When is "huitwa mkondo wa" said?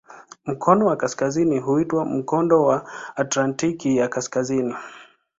1.59-2.91